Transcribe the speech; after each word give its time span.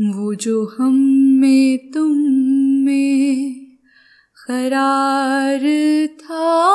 वो 0.00 0.34
जो 0.34 0.76
हम 0.78 0.94
में, 1.40 1.90
तुम 1.90 2.12
में 2.84 3.54
करार 4.46 5.60
था। 6.06 6.68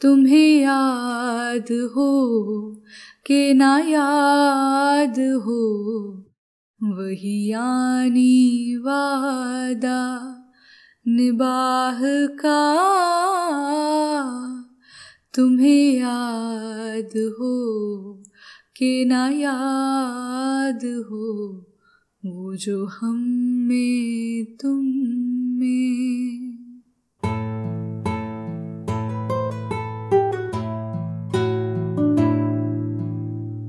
तुम्हें 0.00 0.60
याद 0.62 1.90
हो 1.96 2.12
के 3.26 3.54
ना 3.54 3.78
याद 3.78 5.42
हो, 5.46 6.12
वही 6.82 7.52
आनी 7.52 8.76
वादा 8.76 10.34
निबाह 11.08 12.00
का। 12.26 12.74
तुम्हें 15.34 15.98
याद 15.98 17.34
हो 17.40 18.17
के 18.82 19.04
ना 19.04 19.28
याद 19.28 20.80
हो 20.84 21.54
वो 22.26 22.56
जो 22.56 22.86
हम 22.86 23.16
में, 23.68 24.44
तुम 24.44 24.84
में। 25.60 26.38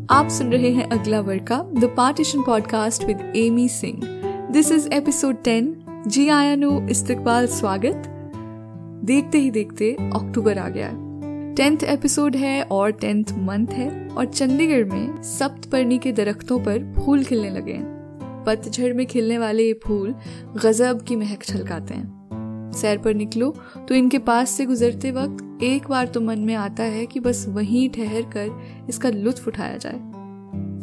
आप 0.09 0.27
सुन 0.30 0.52
रहे 0.52 0.72
हैं 0.72 0.90
अगला 0.90 1.20
वर्ग 1.20 1.48
का 1.48 1.64
the 1.64 1.94
partition 1.98 2.41
podcast 2.41 3.03
with 3.03 3.34
Amy 3.36 3.67
Singh 3.67 4.02
this 4.52 4.72
is 4.72 4.89
episode 4.94 5.44
ten 5.44 5.86
जी 6.08 6.30
आया 6.30 6.55
नो, 6.55 6.88
इस्तकबाल, 6.88 7.48
स्वागत। 7.48 8.03
देखते 9.05 9.38
ही 9.38 9.52
देखते 9.52 9.94
अक्टूबर 9.94 10.58
आ 10.58 10.70
गया 10.70 11.09
टेंथ 11.59 11.77
एपिसोड 11.84 12.36
है 12.36 12.62
और 12.63 12.91
टेंथ 12.91 13.31
मंथ 13.38 13.67
है 13.67 13.88
और 14.09 14.26
चंडीगढ़ 14.26 14.84
में 14.84 15.22
सप्तपर्णी 15.22 15.98
के 15.98 16.12
दरख्तों 16.12 16.59
पर 16.59 16.84
फूल 16.95 17.23
खिलने 17.23 17.50
लगे 17.50 17.72
हैं। 17.72 18.44
पतझड़ 18.45 18.94
में 18.94 19.05
खिलने 19.05 19.38
वाले 19.38 19.64
ये 19.64 19.73
फूल 19.86 20.14
गजब 20.56 21.02
की 21.02 21.16
महक 21.16 21.44
छलकाते 21.44 21.94
हैं। 21.94 22.72
सैर 22.72 22.98
पर 22.98 23.14
निकलो 23.14 23.50
तो 23.89 23.95
इनके 23.95 24.17
पास 24.20 24.50
से 24.50 24.66
गुजरते 24.66 25.11
वक्त 25.11 25.64
एक 25.64 25.88
बार 25.88 26.08
तो 26.08 26.22
मन 26.22 26.39
में 26.39 26.53
आता 26.56 26.83
है 26.86 27.06
कि 27.06 27.20
बस 27.20 27.45
वहीं 27.50 27.89
ठहर 27.89 28.30
कर 28.38 28.86
इसका 28.89 29.09
लुत्फ 29.09 29.48
उठाया 29.48 29.78
जाए। 29.78 30.00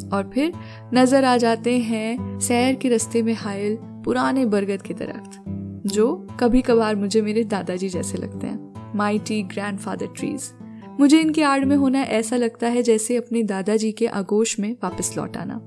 और 0.09 0.29
फिर 0.33 0.53
नज़र 0.93 1.25
आ 1.25 1.35
जाते 1.37 1.77
हैं 1.79 2.39
सैर 2.39 2.75
के 2.75 2.89
रस्ते 2.89 3.23
में 3.23 3.33
हायल 3.35 3.77
पुराने 4.05 4.45
बरगद 4.45 4.81
के 4.81 4.93
दरख्त, 4.93 5.41
जो 5.87 6.13
कभी 6.39 6.61
कभार 6.61 6.95
मुझे 6.95 7.21
मेरे 7.21 7.43
दादाजी 7.47 7.89
जैसे 7.89 8.17
लगते 8.17 8.47
हैं। 8.47 8.93
Mighty 8.95 9.41
grandfather 9.79 10.13
trees. 10.17 10.51
मुझे 11.00 11.20
इनके 11.20 11.42
आड़ 11.42 11.64
में 11.64 11.76
होना 11.76 12.02
ऐसा 12.12 12.36
लगता 12.36 12.68
है 12.68 12.82
जैसे 12.82 13.16
अपने 13.16 13.42
दादाजी 13.44 13.92
के 13.92 14.06
आगोश 14.14 14.58
में 14.58 14.72
वापस 14.82 15.12
लौट 15.16 15.36
आना 15.36 15.60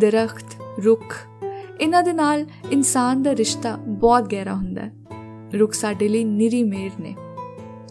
दरख्त 0.00 0.56
रुख 0.80 1.16
इन्हों 1.80 2.02
ਦੇ 2.02 2.12
ਨਾਲ 2.12 2.44
ਇਨਸਾਨ 2.72 3.22
ਦਾ 3.22 3.34
ਰਿਸ਼ਤਾ 3.34 3.76
ਬਹੁਤ 3.78 4.28
ਗਹਿਰਾ 4.28 4.54
ਹੁੰਦਾ 4.54 4.82
ਹੈ 4.82 4.92
ਰੁੱਖ 5.54 5.72
ਸਾਡੇ 5.72 6.08
ਲਈ 6.08 6.24
ਨਿਰੀ 6.24 6.62
ਮੇਰ 6.64 7.00
ਨੇ 7.00 7.14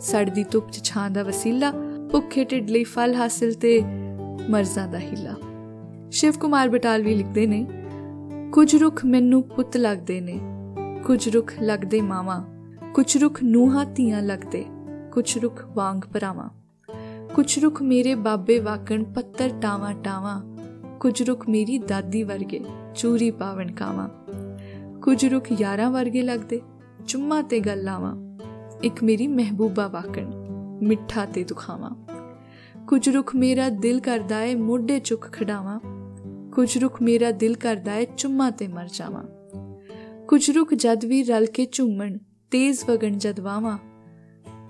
ਸੜਦੀ 0.01 0.43
ਧੁੱਪ 0.43 0.69
'ਚ 0.69 0.83
ਛਾਂ 0.83 1.09
ਦਾ 1.09 1.23
ਵਸੀਲਾ 1.23 1.71
ਭੁੱਖੇ 2.11 2.43
ਢਿੱਡ 2.43 2.69
ਲਈ 2.69 2.83
ਫਲ 2.83 3.15
ਹਾਸਿਲ 3.15 3.53
ਤੇ 3.53 3.79
ਮਰਜ਼ਾਂ 4.49 4.87
ਦਾ 4.87 4.99
ਹੀਲਾ 4.99 5.35
ਸ਼ਿਵ 6.11 6.33
ਕੁਮਾਰ 6.33 6.69
ਬਟਾਲਵੀ 6.69 7.15
ਲਿਖਦੇ 7.15 7.45
ਨੇ 7.47 7.65
ਕੁਝ 8.51 8.75
ਰੁੱਖ 8.75 9.05
ਮੈਨੂੰ 9.05 9.41
ਪੁੱਤ 9.45 9.77
ਲੱਗਦੇ 9.77 10.19
ਨੇ 10.21 10.39
ਕੁਝ 11.05 11.29
ਰੁੱਖ 11.29 11.53
ਲੱਗਦੇ 11.61 12.01
ਮਾਵਾ 12.01 12.43
ਕੁਝ 12.93 13.17
ਰੁੱਖ 13.17 13.43
ਨੂਹਾਂ 13.43 13.85
ਧੀਆਂ 13.85 14.21
ਲੱਗਦੇ 14.21 14.65
ਕੁਝ 15.12 15.38
ਰੁੱਖ 15.38 15.66
ਵਾਂਗ 15.74 15.98
ਭਰਾਵਾਂ। 16.12 16.48
ਕੁਝ 17.34 17.58
ਰੁੱਖ 17.58 17.82
ਮੇਰੇ 17.82 18.14
ਬਾਬੇ 18.14 18.58
ਵਾਕਣ 18.58 19.04
ਪੱਤਰ 19.04 19.50
ਟਾਵਾ 19.62 19.92
ਟਾਵਾ। 19.92 20.42
ਕੁਝ 21.00 21.22
ਰੁੱਖ 21.22 21.48
ਮੇਰੀ 21.48 21.78
ਦਾਦੀ 21.78 22.22
ਵਰਗੇ 22.22 22.64
ਚੂਰੀ 22.94 23.30
ਪਾਵਣ 23.30 23.72
ਕਾਵਾ। 23.72 24.10
ਕੁਝ 25.02 25.26
ਰੁੱਖ 25.26 25.48
ਯਾਰਾਂ 25.60 25.90
ਵਰਗੇ 25.90 26.22
ਲੱਗਦੇ, 26.22 26.60
ਚੁੰਮਾ 27.06 27.42
ਤੇ 27.42 27.60
ਗੱਲਾਵਾਂ 27.60 28.38
ਇੱਕ 28.82 29.04
ਮੇਰੀ 29.04 29.28
ਮਹਿਬੂਬਾ 29.28 29.86
ਵਾਕਣ 29.88 30.30
ਮਿੱਠਾ 30.82 31.26
ਤੇ 31.26 31.44
ਦੁਖਾਵਾਂ। 31.44 31.90
ਕੁਝ 32.86 33.08
ਰੁੱਖ 33.08 33.36
ਮੇਰਾ 33.36 33.68
ਦਿਲ 33.68 34.00
ਕਰਦਾ 34.00 34.42
ਏ 34.42 34.54
ਮੋਢੇ 34.54 34.98
ਚੁੱਕ 34.98 35.32
ਖਡਾਵਾਂ 35.32 35.80
ਕੁਝ 36.50 36.78
ਰੁੱਖ 36.78 37.02
ਮੇਰਾ 37.02 37.30
ਦਿਲ 37.30 37.56
ਕਰਦਾ 37.56 37.94
ਏ 37.94 38.06
ਚੁੰਮਾ 38.16 38.50
ਤੇ 38.50 38.68
ਮਰ 38.68 38.88
ਜਾਵਾਂ। 38.92 39.24
ਕੁਝ 40.28 40.50
ਰੁੱਖ 40.50 40.74
ਜਦ 40.74 41.04
ਵੀ 41.04 41.22
ਰਲ 41.22 41.46
ਕੇ 41.46 41.66
ਝੂਮਣ, 41.72 42.18
ਤੇਜ਼ 42.50 42.84
ਵਗਣ 42.88 43.10
ਜਦ 43.10 43.40
ਵਾਵਾਂ। 43.40 43.78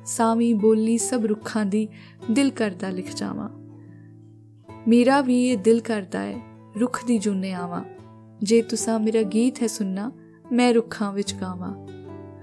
ਸਾਵੀਂ 0.08 0.54
ਬੋਲੀ 0.56 0.98
ਸਭ 0.98 1.26
ਰੁੱਖਾਂ 1.26 1.66
ਦੀ 1.66 1.88
ਦਿਲ 2.32 2.50
ਕਰਦਾ 2.52 2.90
ਲਿਖ 2.90 3.16
ਜਾਵਾਂ 3.16 3.50
ਮੇਰਾ 4.88 5.22
ਵੀ 5.22 5.42
ਇਹ 5.48 5.58
ਦਿਲ 5.58 5.80
ਕਰਦਾ 5.82 6.24
ਏ 6.26 6.36
ਰੁੱਖ 6.80 7.06
ਦੀ 7.06 7.18
ਜੁਨੇ 7.18 7.54
ਆਵਾਂ 7.54 7.84
ਜੇ 8.44 8.62
ਤੁਸਾਂ 8.62 9.00
ਮੇਰਾ 9.00 9.22
ਗੀਤ 9.24 9.62
ਹੈ 9.62 9.68
ਸੁਣਨਾ 9.68 10.12
ਮੈਂ 10.52 10.74
ਰੁੱਖਾਂ 10.74 11.14
ਵਿੱਚ 11.14 11.34
ਗਾਵਾਂ 11.36 11.74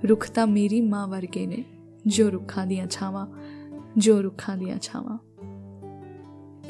ਰੁੱਖ 0.06 0.30
ਤਾਂ 0.30 0.46
ਮੇਰੀ 0.46 0.80
ਮਾਂ 0.80 1.06
ਵਰਗੇ 1.08 1.46
ਨੇ 1.46 1.64
ਜੋ 2.06 2.30
ਰੁੱਖਾਂ 2.30 2.66
ਦੀਆਂ 2.66 2.86
ਛਾਵਾਂ 2.86 3.26
जो 3.98 4.20
रुखा 4.20 4.54
दिया 4.56 4.76
छावा 4.82 5.18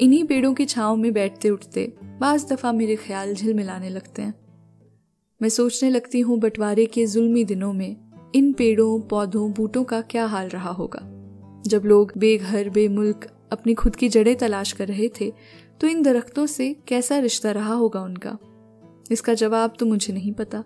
इन्हीं 0.01 0.23
पेड़ों 0.23 0.53
की 0.53 0.65
छाव 0.65 0.95
में 0.95 1.11
बैठते 1.13 1.49
उठते 1.49 1.91
बाज 2.19 2.45
दफ़ा 2.45 2.71
मेरे 2.71 2.95
ख्याल 2.95 3.33
झिलमिलाने 3.35 3.89
लगते 3.89 4.21
हैं 4.21 4.33
मैं 5.41 5.49
सोचने 5.49 5.89
लगती 5.89 6.19
हूँ 6.19 6.39
बंटवारे 6.39 6.85
के 6.85 7.05
जुल्मी 7.05 7.43
दिनों 7.43 7.73
में 7.73 7.95
इन 8.36 8.52
पेड़ों, 8.52 9.00
पौधों, 9.00 9.52
बूटों 9.52 9.84
का 9.84 10.00
क्या 10.00 10.24
हाल 10.26 10.48
रहा 10.48 10.70
होगा? 10.70 11.00
जब 11.66 11.82
लोग 11.84 12.12
बेघर, 12.18 12.68
बेमुल्क 12.70 13.26
अपनी 13.52 13.74
खुद 13.74 13.96
की 13.96 14.08
जड़ें 14.08 14.36
तलाश 14.36 14.72
कर 14.72 14.88
रहे 14.88 15.08
थे 15.20 15.32
तो 15.80 15.86
इन 15.86 16.02
दरख्तों 16.02 16.46
से 16.46 16.72
कैसा 16.88 17.18
रिश्ता 17.18 17.50
रहा 17.50 17.74
होगा 17.74 18.00
उनका? 18.00 18.36
इसका 19.12 19.34
जवाब 19.34 19.74
तो 19.78 19.86
मुझे 19.86 20.12
नहीं 20.12 20.32
पता। 20.32 20.64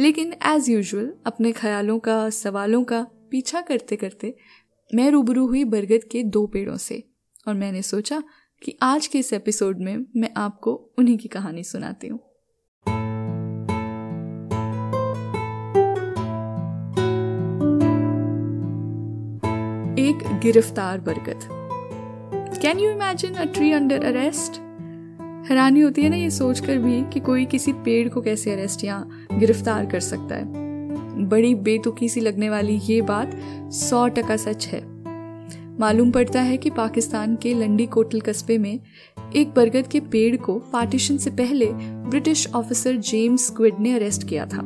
लेकिन 0.00 0.34
एज 0.46 0.68
यूजल 0.68 1.12
अपने 1.26 1.52
ख्यालों 1.52 1.98
का, 1.98 2.30
सवालों 2.30 2.84
का 2.84 3.06
पीछा 3.30 3.60
करते 3.60 3.96
करते 3.96 4.34
मैं 4.94 5.10
रूबरू 5.10 5.46
हुई 5.46 5.64
बरगद 5.64 6.04
के 6.04 6.22
दो 6.22 6.46
पेड़ों 6.46 6.76
से, 6.76 7.02
और 7.48 7.54
मैंने 7.54 7.82
सोचा 7.82 8.22
कि 8.62 8.78
आज 8.82 9.06
के 9.06 9.18
इस 9.18 9.32
एपिसोड 9.32 9.80
में 9.80 10.06
मैं 10.16 10.30
आपको 10.36 10.74
उन्हीं 10.98 11.18
की 11.18 11.28
कहानी 11.28 11.64
सुनाती 11.64 12.08
हूँ। 12.08 12.20
गिरफ़्तार 20.44 21.00
बरगद। 21.00 21.44
Can 22.62 22.78
you 22.78 22.90
imagine 22.90 23.34
a 23.34 23.44
tree 23.44 23.72
under 23.72 24.04
arrest 24.04 24.60
हैरानी 25.48 25.80
होती 25.80 26.02
है 26.02 26.08
ना 26.08 26.16
ये 26.16 26.30
सोचकर 26.30 26.78
भी 26.78 27.02
कि 27.12 27.20
कोई 27.20 27.44
किसी 27.44 27.72
पेड़ 27.72 28.08
को 28.08 28.20
कैसे 28.20 28.52
अरेस्ट 28.52 28.84
या 28.84 28.98
गिरफ़्तार 29.32 29.86
कर 29.86 30.00
सकता 30.00 30.34
है। 30.34 31.24
बड़ी 31.28 31.54
बेतुकी 31.54 32.08
सी 32.08 32.20
लगने 32.20 32.50
वाली 32.50 32.78
ये 32.84 33.00
बात 33.02 33.32
सौ 33.72 34.06
टका 34.08 34.36
सच 34.36 34.66
है। 34.66 34.82
मालूम 35.80 36.10
पड़ता 36.10 36.40
है 36.40 36.56
कि 36.56 36.70
पाकिस्तान 36.70 37.36
के 37.36 37.54
लंडी 37.54 37.86
कोटल 37.86 38.20
कस्बे 38.20 38.58
में 38.58 38.78
एक 39.36 39.54
बरगद 39.54 39.86
के 39.86 40.00
पेड़ 40.00 40.36
को 40.36 40.58
पार्टीशन 40.72 41.16
से 41.16 41.30
पहले 41.30 41.72
ब्रिटिश 41.72 42.46
ऑफिसर 42.54 42.96
जेम्स 43.02 43.46
स्क्विड 43.46 43.80
ने 43.80 43.94
अरेस्ट 43.94 44.28
किया 44.28 44.46
था। 44.46 44.60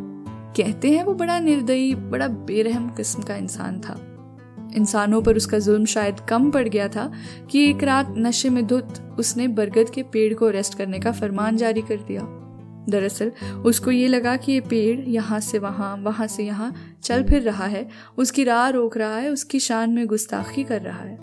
कहते 0.56 0.90
हैं 0.90 1.04
वो 1.04 1.14
बड़ा 1.14 1.40
निर्दयी, 1.40 1.94
बड़ा 1.94 2.28
बेरहम 2.28 2.88
किस्म 2.90 3.22
का 3.22 3.36
इंसान 3.36 3.80
था। 3.80 4.00
इंसानों 4.76 5.22
पर 5.22 5.36
उसका 5.36 5.58
जुल्म 5.58 5.84
शायद 5.84 6.20
कम 6.20 6.50
पड़ 6.50 6.68
गया 6.68 6.88
था 6.88 7.12
कि 7.50 7.70
एक 7.70 7.82
रात 7.82 8.14
नशे 8.18 8.48
में 8.48 8.66
धुत 8.66 9.16
उसने 9.18 9.48
बरगद 9.48 9.90
के 9.90 10.02
पेड़ 10.02 10.34
को 10.34 10.46
अरेस्ट 10.46 10.78
करने 10.78 10.98
का 10.98 11.12
फरमान 11.12 11.56
जारी 11.56 11.82
कर 11.82 11.96
दिया। 11.96 12.22
दरअसल, 12.88 13.32
उसको 13.66 13.90
ये 13.90 14.08
लगा 14.08 14.36
कि 14.36 14.52
ये 14.52 14.60
पेड़ 14.60 15.00
यहाँ 15.00 15.40
से 15.40 15.58
वहाँ 15.58 15.96
वहाँ 15.96 16.26
से 16.26 16.44
यहाँ 16.44 16.74
चल 17.02 17.22
फिर 17.22 17.42
रहा 17.42 17.64
है, 17.64 17.88
उसकी 18.18 18.44
राह 18.44 18.68
रोक 18.68 18.96
रहा 18.96 19.16
है, 19.16 19.30
उसकी 19.30 19.60
शान 19.60 19.90
में 19.90 20.06
गुस्ताखी 20.06 20.64
कर 20.64 20.82
रहा 20.82 21.02
है। 21.02 21.16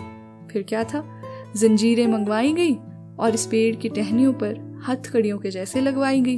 फिर 0.47 0.63
क्या 0.63 0.83
था? 0.83 1.21
जंजीरें 1.55 2.07
मंगवाई 2.07 2.53
गई 2.53 2.75
और 3.19 3.31
इस 3.33 3.45
पेड़ 3.45 3.75
की 3.75 3.89
टहनियों 3.89 4.33
पर 4.33 4.81
हथकड़ियों 4.89 5.37
के 5.37 5.51
जैसे 5.51 5.81
लगवाई 5.81 6.21
गई। 6.21 6.37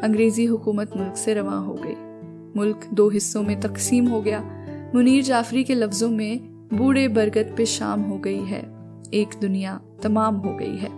अंग्रेज़ी 0.00 0.44
हुकूमत 0.44 0.90
मुल्क 0.96 1.16
से 1.16 1.34
रवा 1.34 1.56
हो 1.56 1.74
गई। 1.74 2.07
मुल्क 2.56 2.80
दो 2.94 3.08
हिस्सों 3.08 3.42
में 3.42 3.60
तकसीम 3.60 4.08
हो 4.08 4.22
गया। 4.22 4.64
मुनीर 4.94 5.22
जाफरी 5.22 5.64
के 5.64 5.74
लफ्जों 5.74 6.10
में 6.10 6.38
बूढ़े 6.74 7.08
बरगद 7.08 7.54
पे 7.56 7.66
शाम 7.66 8.00
हो 8.00 8.18
गई 8.18 8.40
है। 8.40 8.60
एक 9.14 9.28
दुनिया 9.40 9.80
तमाम 10.02 10.34
हो 10.34 10.56
गई 10.56 10.76
है। 10.76 10.88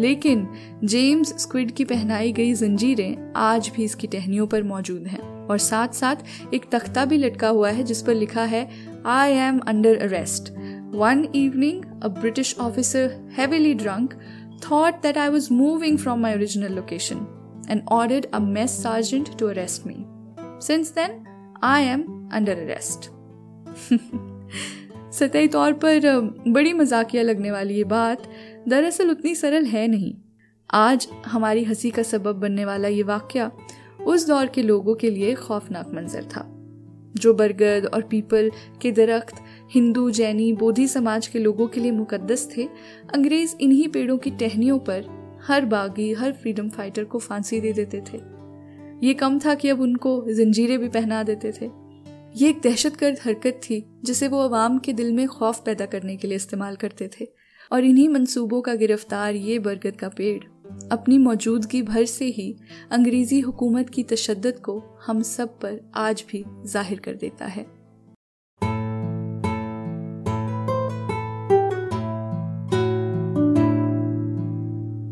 लेकिन 0.00 0.48
जेम्स 0.84 1.28
स्क्विड 1.28 1.70
की 1.70 1.84
पहनाई 1.84 2.32
गई 2.32 2.54
जंजीरें 2.54 3.32
आज 3.36 3.72
भी 3.76 3.84
इसकी 3.84 4.06
टहनियों 4.06 4.46
पर 4.46 4.62
मौजूद 4.62 5.06
हैं। 5.06 5.46
और 5.46 5.58
साथ 5.58 5.88
साथ 5.88 6.16
एक 6.54 6.66
तख्ता 6.72 7.04
भी 7.04 7.16
लटका 7.16 7.48
हुआ 7.48 7.70
है 7.70 7.82
जिस 7.82 8.02
पर 8.02 8.14
लिखा 8.14 8.44
है 8.44 8.70
I 9.06 9.32
am 9.32 9.58
under 9.58 9.96
arrest 9.96 10.52
one 10.94 11.28
evening 11.34 12.02
a 12.02 12.08
British 12.08 12.56
officer 12.60 13.30
heavily 13.38 13.74
drunk 13.74 14.14
thought 14.60 15.02
that 15.02 15.16
I 15.16 15.34
was 15.34 15.44
moving 15.52 15.94
from 15.96 16.18
my 16.24 16.32
original 16.36 16.72
location 16.78 17.18
and 17.70 17.78
ordered 17.92 18.26
a 18.34 18.40
mess 18.40 18.72
sergeant 18.86 19.32
to 19.36 19.42
arrest 19.42 19.86
me. 19.88 20.09
Since 20.60 20.90
then, 20.90 21.10
I 21.64 21.78
am 21.96 22.00
under 22.38 22.54
arrest. 22.54 23.08
सतही 25.12 25.48
तौर 25.48 25.72
पर 25.72 26.00
बड़ी 26.48 26.72
मजाकिया 26.72 27.22
लगने 27.22 27.50
वाली 27.50 27.74
ये 27.74 27.84
बात 27.84 28.30
दरअसल 28.68 29.10
उतनी 29.10 29.34
सरल 29.34 29.64
है 29.64 29.88
नहीं। 29.88 30.14
आज 30.70 31.08
हमारी 31.26 31.64
हँसी 31.64 31.90
का 31.90 32.02
सबब 32.02 32.36
बनने 32.36 32.64
वाला 32.64 32.88
ये 32.88 33.02
वाक्य 33.02 33.50
उस 34.06 34.26
दौर 34.26 34.46
के 34.46 34.62
लोगों 34.62 34.94
के 34.94 35.10
लिए 35.10 35.34
खौफनाक 35.34 35.90
मंजर 35.94 36.24
था 36.24 36.56
जो 37.16 37.34
बरगद 37.34 37.90
और 37.94 38.02
पीपल 38.02 38.50
के 38.82 38.92
दरख्त 38.92 39.34
हिंदू 39.70 40.10
जैनी 40.10 40.52
बोधी 40.52 40.88
समाज 40.88 41.26
के 41.26 41.38
लोगों 41.38 41.66
के 41.66 41.80
लिए 41.80 41.90
मुकद्दस 41.90 42.54
थे। 42.56 42.68
अंग्रेज़ 43.14 43.54
इन्हीं 43.60 43.88
पेड़ों 43.88 44.18
की 44.18 44.30
टहनियों 44.30 44.78
पर 44.78 45.04
हर 45.46 45.64
बागी 45.64 46.12
हर 46.12 46.32
फ्रीडम 46.32 46.68
फाइटर 46.68 47.04
को 47.04 47.18
फांसी 47.18 47.60
दे 47.60 47.72
देते 47.72 48.00
थे। 48.00 48.39
ये 49.02 49.12
कम 49.14 49.38
था 49.38 49.54
कि 49.54 49.68
अब 49.68 49.80
उनको 49.80 50.10
जंजीरें 50.28 50.78
भी 50.78 50.88
पहना 50.88 51.22
देते 51.22 51.52
थे। 51.52 51.70
ये 52.36 52.48
एक 52.48 52.60
दहशतगर्द 52.60 53.18
हरकत 53.24 53.60
थी, 53.64 53.84
जिसे 54.04 54.28
वो 54.28 54.40
अवाम 54.40 54.78
के 54.78 54.92
दिल 54.92 55.12
में 55.12 55.26
खौफ 55.28 55.62
पैदा 55.64 55.86
करने 55.86 56.16
के 56.16 56.28
लिए 56.28 56.36
इस्तेमाल 56.36 56.76
करते 56.76 57.10
थे। 57.20 57.28
और 57.70 57.84
इन्हीं 57.84 58.08
मंसूबों 58.08 58.60
का 58.60 58.74
गिरफ़्तार 58.74 59.34
ये 59.34 59.58
बरगद 59.58 59.96
का 59.96 60.08
पेड़, 60.08 60.42
अपनी 60.92 61.18
मौजूदगी 61.18 61.82
भर 61.82 62.04
से 62.04 62.24
ही 62.24 62.54
अंग्रेज़ी 62.92 63.40
हुकूमत 63.40 63.90
की 63.90 64.02
तशद 64.02 64.52
को 64.64 64.78
हम 65.06 65.22
सब 65.22 65.58
पर 65.58 65.80
आज 65.96 66.24
भी 66.30 66.44
ज़ाहिर 66.66 66.98
कर 66.98 67.14
देता 67.14 67.46
है। 67.46 67.66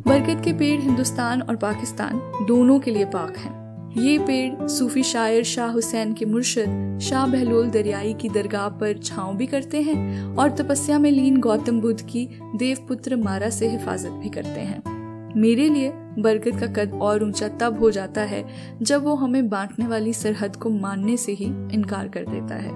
बरगद 0.08 0.44
के 0.44 0.52
पेड़ 0.52 0.80
हिंदुस्तान 0.80 1.42
और 1.42 1.56
पाकिस्तान 1.56 2.20
दोनों 2.46 2.78
के 2.80 2.90
लिए 2.90 3.04
पाक 3.04 3.36
हैं। 3.36 3.57
ये 3.96 4.18
पेड़ 4.18 4.66
सूफी 4.66 5.02
शायर 5.02 5.44
शाह 5.44 5.70
हुसैन 5.70 6.12
के 6.12 6.24
मुर्शद, 6.24 6.98
शाह 7.02 7.26
बहलोल 7.26 7.70
दरियाई 7.70 8.12
की 8.14 8.28
दरगाह 8.28 8.68
पर 8.68 8.98
छांव 8.98 9.36
भी 9.36 9.46
करते 9.46 9.80
हैं 9.82 10.36
और 10.36 10.50
तपस्या 10.50 10.98
में 10.98 11.10
लीन 11.10 11.40
गौतम 11.40 11.80
बुद्ध 11.80 12.00
की 12.00 12.28
देवपुत्र 12.56 13.16
मारा 13.16 13.50
से 13.50 13.68
हिफाजत 13.68 14.10
भी 14.10 14.28
करते 14.28 14.60
हैं। 14.60 15.32
मेरे 15.36 15.68
लिए 15.68 15.90
बरगद 16.18 16.60
का 16.60 16.66
कद 16.66 16.94
और 16.94 17.24
ऊँचा 17.24 17.48
तब 17.48 17.78
हो 17.78 17.90
जाता 17.90 18.20
है 18.20 18.44
जब 18.82 19.04
वो 19.04 19.14
हमें 19.14 19.48
बांटने 19.48 19.86
वाली 19.86 20.12
सरहद 20.12 20.56
को 20.56 20.70
मानने 20.70 21.16
से 21.16 21.32
ही 21.32 21.44
इनकार 21.44 22.08
कर 22.08 22.24
देता 22.28 22.54
है। 22.54 22.72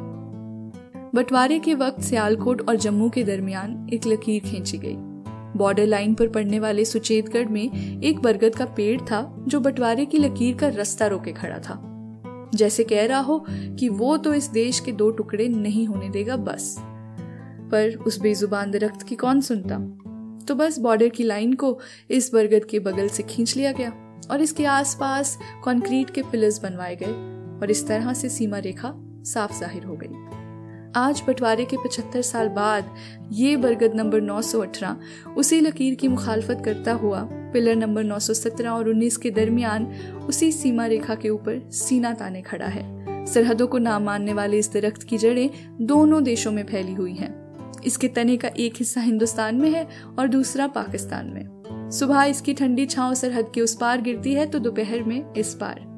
बंटवारे 1.14 1.58
के 1.58 1.74
वक्त 1.74 2.00
सियालकोट 2.00 2.68
और 2.68 2.76
जम्मू 2.76 3.10
के 3.10 3.24
दरमियान 3.24 3.88
एक 3.92 4.06
लकीर 4.06 4.42
खींची 4.42 4.78
गई। 4.78 4.96
बॉर्डर 5.56 5.86
लाइन 5.86 6.14
पर 6.14 6.28
पड़ने 6.28 6.58
वाले 6.58 6.84
सुचेतगढ़ 6.84 7.48
में 7.48 8.00
एक 8.02 8.20
बरगद 8.20 8.54
का 8.54 8.64
पेड़ 8.66 9.00
था 9.00 9.22
जो 9.48 9.60
बंटवारे 9.60 10.06
की 10.06 10.18
लकीर 10.18 10.56
का 10.56 10.68
रास्ता 10.68 11.06
रोके 11.06 11.32
खड़ा 11.32 11.58
था। 11.58 11.80
जैसे 12.54 12.84
कह 12.84 13.06
रहा 13.06 13.20
हो 13.20 13.44
कि 13.50 13.88
वो 13.88 14.16
तो 14.16 14.34
इस 14.34 14.48
देश 14.50 14.80
के 14.80 14.92
दो 14.92 15.10
टुकड़े 15.10 15.48
नहीं 15.48 15.86
होने 15.86 16.08
देगा 16.08 16.36
बस। 16.36 16.76
पर 17.72 17.96
उस 17.96 18.20
बेजुबान 18.20 18.70
दरख्त 18.70 19.02
की 19.02 19.14
कौन 19.14 19.40
सुनता? 19.40 19.78
तो 20.46 20.54
बस 20.54 20.78
बॉर्डर 20.78 21.08
की 21.08 21.24
लाइन 21.24 21.52
को 21.52 21.78
इस 22.10 22.30
बरगद 22.34 22.64
के 22.64 22.78
बगल 22.78 23.08
से 23.08 23.22
खींच 23.22 23.56
लिया 23.56 23.72
गया 23.72 23.92
और 24.30 24.40
इसके 24.40 24.64
आसपास 24.64 25.38
कंक्रीट 25.64 26.10
के 26.10 26.22
पिलर्स 26.22 26.62
बनवाए 26.62 26.96
गए 26.96 27.12
और 27.60 27.70
इस 27.70 27.86
तरह 27.86 28.12
से 28.12 28.28
सीमा 28.28 28.58
रेखा 28.58 28.92
साफ़ 29.24 29.58
ज़ाहिर 29.60 29.84
हो 29.84 29.96
गई। 29.96 30.21
आज 30.96 31.22
बंटवारे 31.26 31.64
के 31.64 31.76
75 31.76 32.22
साल 32.22 32.48
बाद 32.48 32.94
ये 33.32 33.56
बरगद 33.56 33.94
नंबर 33.94 34.20
918 34.20 34.96
उसी 35.36 35.60
लकीर 35.60 35.94
की 35.94 36.08
मुखालफत 36.08 36.62
करता 36.64 36.92
हुआ 36.92 37.20
पिलर 37.52 37.76
नंबर 37.76 38.04
917 38.04 38.66
और 38.66 38.88
19 38.88 39.16
के 39.16 39.30
दरमियान 39.30 39.86
उसी 40.28 40.52
सीमा 40.52 40.86
रेखा 40.86 41.14
के 41.14 41.28
ऊपर 41.28 41.70
सीना 41.70 42.12
ताने 42.12 42.42
खड़ा 42.42 42.66
है। 42.66 42.84
सरहदों 43.26 43.66
को 43.66 43.78
ना 43.78 43.98
मानने 43.98 44.32
वाले 44.32 44.58
इस 44.58 44.72
दरख्त 44.72 45.02
की 45.02 45.18
जड़ें 45.18 45.50
दोनों 45.80 46.24
देशों 46.24 46.52
में 46.52 46.64
फैली 46.66 46.94
हुई 46.94 47.14
हैं। 47.14 47.34
इसके 47.86 48.08
तने 48.08 48.36
का 48.36 48.48
एक 48.48 48.74
हिस्सा 48.76 49.00
हिंदुस्तान 49.00 49.54
में 49.54 49.70
है 49.70 49.88
और 50.18 50.28
दूसरा 50.28 50.66
पाकिस्तान 50.66 51.26
में। 51.26 51.90
सुबह 51.90 52.22
इसकी 52.22 52.54
ठंडी 52.54 52.86
छांव 52.86 53.14
सरहद 53.14 53.50
के 53.54 53.60
उस 53.60 53.76
पार 53.76 54.00
गिरती 54.00 54.34
है 54.34 54.46
तो 54.46 54.58
दोपहर 54.58 55.02
में 55.02 55.34
इस 55.34 55.54
पार। 55.54 55.91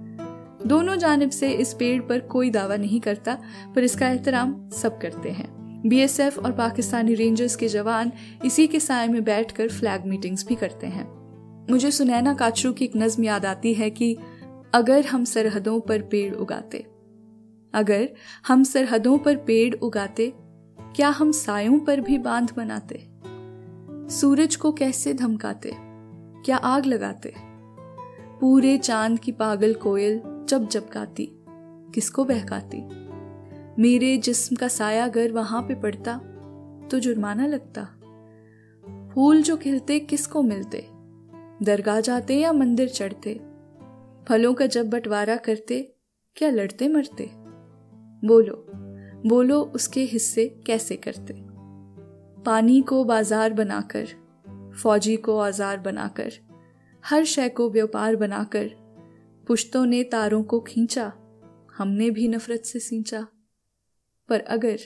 दोनों 0.67 0.97
जानब 0.97 1.31
से 1.31 1.51
इस 1.51 1.75
पेड़ 1.75 2.03
पर 2.03 2.21
कोई 2.21 2.51
दावा 2.51 2.77
नहीं 2.77 3.01
करता, 3.01 3.39
पर 3.75 3.85
इसका 3.85 4.09
एहतराम 4.09 4.69
सब 4.69 5.01
करते 5.01 5.29
हैं। 5.29 5.65
बीएसएफ 5.87 6.39
और 6.39 6.53
पाकिस्तानी 6.53 7.15
रेंजर्स 7.15 7.57
के 7.57 7.69
जवान 7.69 8.13
इसी 8.45 8.67
के 8.67 8.81
साय 8.81 9.09
में 9.09 9.25
बैठकर 9.25 9.69
फ्लैग 9.69 10.07
मीटिंग्स 10.07 10.47
भी 10.47 10.55
करते 10.55 10.87
हैं। 10.87 11.25
मुझे 11.71 11.91
सुनैना 11.91 12.35
काचरू 12.35 12.73
की 12.73 12.85
एक 12.85 12.93
नज्म 12.97 13.25
याद 13.25 13.47
आती 13.47 13.75
है 13.75 13.91
कि 13.91 14.17
अगर 14.75 15.05
हम 15.05 15.25
सरहदों 15.25 15.81
पर 15.81 16.03
पेड़ 16.03 16.35
उगाते, 16.35 16.87
अगर 17.75 18.09
हम 18.47 18.63
सरहदों 18.63 19.19
पर 19.19 19.37
पेड़ 19.37 19.75
उगाते, 19.75 20.33
क्या 20.97 21.09
हम 21.09 21.33
सायों 21.33 21.79
पर 21.79 22.01
भी 22.01 22.19
बाँध 22.19 22.53
बनाते? 22.57 23.09
सूरज 24.15 24.57
को 24.57 24.73
कैसे 24.73 25.15
धमकाते? 25.15 25.73
क्या 26.45 26.57
आग 26.57 26.87
लगाते? 26.87 27.35
पूरे 28.41 28.79
चाँद 28.79 29.19
की 29.19 29.33
पागल 29.33 29.75
कोयल 29.75 30.23
जब 30.49 30.69
जब 30.69 30.89
गाती 30.93 31.29
किसको 31.95 32.25
बहकाती? 32.25 32.81
मेरे 33.83 34.17
जिस्म 34.19 34.57
का 34.57 34.69
साया 34.69 35.05
अगर 35.05 35.33
वहाँ 35.33 35.63
पे 35.63 35.75
पड़ता 35.75 36.17
तो 36.91 36.99
जुर्माना 36.99 37.47
लगता। 37.47 37.85
फूल 39.15 39.43
जो 39.43 39.57
खिलते, 39.57 39.99
किसको 40.01 40.43
मिलते? 40.43 40.87
दरगाह 41.63 42.01
जाते 42.01 42.39
या 42.39 42.53
मंदिर 42.53 42.89
चढ़ते? 42.89 43.35
फलों 44.29 44.55
का 44.55 44.67
जब 44.67 44.91
बंटवारा 44.91 45.37
करते, 45.37 45.81
क्या 46.37 46.51
लड़ते 46.51 46.89
मरते? 46.89 47.31
बोलो 48.25 48.65
बोलो 49.29 49.61
उसके 49.75 50.01
हिस्से 50.01 50.47
कैसे 50.67 50.97
करते? 50.97 51.35
पानी 52.43 52.81
को 52.83 53.05
बाज़ार 53.05 53.53
बनाकर, 53.53 54.07
फौजी 54.83 55.17
को 55.17 55.39
औज़ार 55.41 55.79
बनाकर, 55.79 56.33
हर 57.05 57.25
शय 57.25 57.49
को 57.49 57.71
व्यापार 57.71 58.17
बनाकर 58.17 58.84
पुश्तों 59.47 59.87
ने 59.87 60.03
तारों 60.03 60.43
को 60.43 60.61
खींचा, 60.61 61.13
हमने 61.79 62.11
भी 62.11 62.29
नफरत 62.29 62.63
से 62.65 62.79
सींचा। 62.79 63.27
पर 64.29 64.41
अगर 64.41 64.79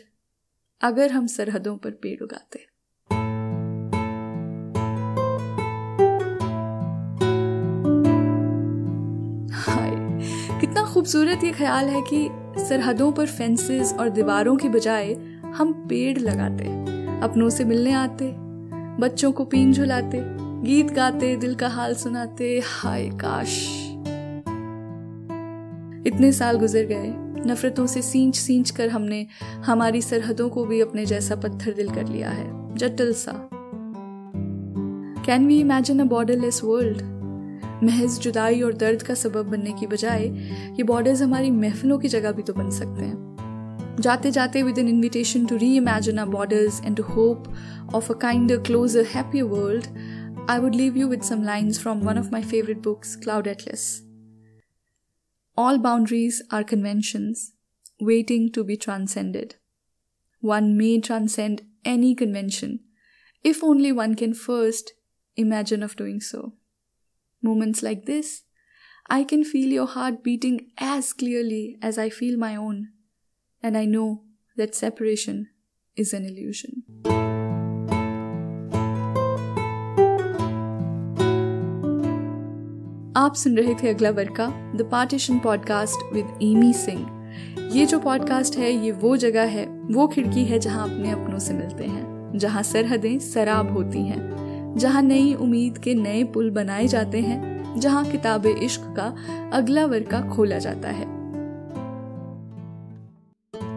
अगर 0.81 1.13
हम 1.13 1.27
सरहदों 1.27 1.77
पर 1.77 1.91
पेड़ 1.91 2.23
उगाते। 2.23 2.59
हाय, 9.55 9.91
कितना 10.61 10.85
खूबसूरत 10.85 11.45
ये 11.45 11.53
ख्याल 11.53 11.87
है 11.87 12.03
कि 12.13 12.29
सरहदों 12.65 13.13
पर 13.13 13.27
फेंसेस 13.27 13.95
और 13.95 14.09
दीवारों 14.09 14.57
की 14.57 14.69
बजाय 14.69 15.13
हम 15.55 15.73
पेड़ 15.89 16.19
लगाते, 16.19 16.65
अपनों 17.21 17.51
से 17.51 17.65
मिलने 17.65 17.93
आते, 17.93 18.35
बच्चों 19.01 19.33
को 19.33 19.45
पीन 19.45 19.73
झुलाते, 19.73 20.21
गीत 20.63 20.87
गाते, 20.87 21.37
दिल 21.37 21.55
का 21.55 21.69
हाल 21.69 21.95
सुनाते। 21.95 22.63
हाय, 22.65 23.11
काश। 23.11 23.78
इतने 26.07 26.33
साल 26.33 26.59
गुजर 26.59 26.85
गए, 26.85 27.13
नफरतों 27.47 27.87
से 27.87 28.03
सींच 28.03 28.37
सींच 28.37 28.71
कर 28.71 28.89
हमने 28.89 29.27
हमारी 29.67 30.01
सरहदों 30.03 30.49
को 30.49 30.65
भी 30.65 30.81
अपने 30.81 31.07
जैसा 31.07 31.37
पत्थर 31.37 31.73
दिल 31.73 31.91
कर 31.91 32.09
लिया 32.09 32.31
है, 32.31 32.77
जटिल 32.77 33.13
सा। 33.13 33.33
Can 35.27 35.47
we 35.47 35.61
imagine 35.61 36.01
a 36.01 36.05
borderless 36.05 36.61
world 36.65 37.03
महज 37.85 38.19
जुदाई 38.21 38.61
और 38.63 38.73
दर्द 38.75 39.03
का 39.03 39.15
सबब 39.15 39.51
बनने 39.51 39.73
की 39.73 39.87
बजाय, 39.87 40.25
ये 40.79 40.83
बॉर्डर्स 40.83 41.23
हमारी 41.23 41.51
महफिलों 41.51 41.99
की 41.99 42.09
जगह 42.09 42.33
भी 42.33 42.43
तो 42.43 42.53
बन 42.53 42.71
सकते 42.71 43.05
हैं। 43.05 43.97
जाते 44.01 44.31
जाते 44.31 44.63
with 44.63 44.79
an 44.79 44.89
invitation 44.89 45.47
to 45.47 45.57
reimagine 45.77 46.19
our 46.19 46.27
borders 46.29 46.81
and 46.85 46.97
to 46.97 47.03
hope 47.05 47.55
of 47.95 48.13
a 48.13 48.17
kind 48.17 48.57
closure 48.67 49.07
happy 49.15 49.43
world 49.45 49.87
I 50.51 50.59
would 50.59 50.75
leave 50.75 50.97
you 50.97 51.09
with 51.09 51.23
some 51.23 51.43
lines 51.43 51.81
from 51.81 52.01
one 52.01 52.19
of 52.19 52.31
my 52.33 52.43
favourite 52.43 52.83
books 52.83 53.17
Cloud 53.17 53.47
Atlas 53.47 54.08
All 55.61 55.77
boundaries 55.77 56.41
are 56.53 56.63
conventions 56.63 57.51
waiting 57.99 58.53
to 58.53 58.63
be 58.63 58.77
transcended. 58.77 59.57
One 60.41 60.77
may 60.77 61.01
transcend 61.01 61.63
any 61.85 62.15
convention 62.15 62.79
if 63.43 63.65
only 63.65 63.91
one 63.91 64.15
can 64.15 64.35
first 64.35 64.93
imagine 65.35 65.83
of 65.83 65.97
doing 65.97 66.21
so. 66.21 66.53
Moments 67.43 67.83
like 67.83 68.07
this, 68.07 68.43
I 69.11 69.25
can 69.25 69.43
feel 69.43 69.73
your 69.73 69.89
heart 69.89 70.23
beating 70.23 70.71
as 70.79 71.13
clearly 71.13 71.77
as 71.83 71.99
I 71.99 72.09
feel 72.09 72.39
my 72.39 72.55
own, 72.55 72.91
and 73.61 73.77
I 73.77 73.85
know 73.85 74.23
that 74.57 74.77
separation 74.77 75.49
is 75.97 76.13
an 76.13 76.25
illusion. 76.25 76.85
आप 83.19 83.35
सुन 83.35 83.57
रहे 83.57 83.75
थे 83.75 83.89
अगला 83.89 84.11
वर्ग 84.11 84.35
का 84.37 84.47
the 84.77 84.89
partition 84.93 85.39
podcast 85.39 86.13
with 86.15 86.27
Amy 86.43 86.73
Singh 86.73 87.71
ये 87.75 87.87
जो 87.87 87.99
podcast 87.99 88.57
है, 88.57 88.71
ये 88.73 88.93
वो 88.93 89.17
जगह 89.17 89.43
है, 89.43 89.67
वो 89.67 90.07
खिड़की 90.09 90.45
है 90.45 90.59
जहाँ 90.59 90.85
अपने 90.91 91.11
अपनों 91.11 91.39
से 91.39 91.55
मिलते 91.55 91.85
हैं, 91.85 92.39
जहाँ 92.39 92.63
सरहदें 92.63 93.19
सराब 93.19 93.73
होती 93.73 94.03
हैं, 94.03 94.75
जहाँ 94.79 95.03
नई 95.03 95.35
उम्मीद 95.35 95.79
के 95.79 95.95
नए 95.95 96.25
पुल 96.25 96.51
बनाए 96.51 96.87
जाते 96.87 97.21
हैं, 97.21 97.81
जहाँ 97.81 98.05
किताब 98.05 98.47
इश्क 98.47 98.95
का 98.99 99.15
अगला 99.53 99.87
वर्का 99.87 100.21
खोला 100.29 100.59
जाता 100.59 100.89
है। 100.89 101.07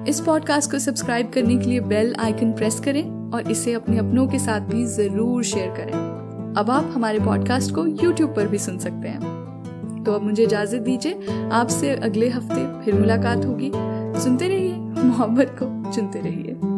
इस 0.08 0.20
पॉडकास्ट 0.20 0.72
को 0.72 0.80
सब्सक्राइब 0.80 1.32
करने 1.34 1.58
के 1.58 1.66
लिए 1.66 1.80
बेल 1.80 2.16
आइकन 2.20 2.54
प्रेस 2.54 2.80
करें 2.80 3.32
और 3.32 3.52
इसे 3.52 3.74
अपने 3.74 3.98
अपनों 3.98 4.28
के 4.28 4.40
साथ 4.40 4.62
भी 4.62 4.86
ज़रूर 4.86 5.44
शेयर 5.44 5.76
करें। 5.76 6.21
अब 6.58 6.70
आप 6.70 6.92
हमारे 6.96 7.20
पॉडकास्ट 7.20 7.76
को 7.76 7.86
यूट्यूब 7.88 8.36
पर 8.36 8.48
भी 8.48 8.58
सुन 8.58 8.78
सकते 8.78 9.08
हैं। 9.08 10.04
तो 10.04 10.12
अब 10.12 10.22
मुझे 10.22 10.44
इजाज़त 10.44 10.80
दीजिए, 10.80 11.50
आपसे 11.52 11.92
अगले 11.92 12.30
हफ़्ते 12.30 12.86
फिर 12.86 13.00
मुलाकात 13.00 13.46
होगी। 13.46 13.72
सुनते 14.20 14.48
रहिए, 14.48 14.76
मोहब्बत 15.04 15.56
को 15.64 15.92
चुनते 15.92 16.20
रहिए। 16.20 16.71